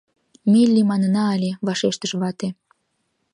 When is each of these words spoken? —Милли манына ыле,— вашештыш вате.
—Милли 0.51 0.81
манына 0.89 1.25
ыле,— 1.35 1.51
вашештыш 1.67 2.11
вате. 2.21 2.47